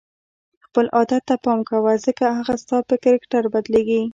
[0.65, 4.01] خپل عادت ته پام کوه ځکه هغه ستا په کرکټر بدلیږي.